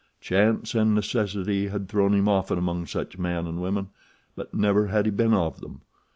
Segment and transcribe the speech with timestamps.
[0.19, 3.89] Chance and necessity had thrown him often among such men and women;
[4.35, 5.81] but never had he been of them.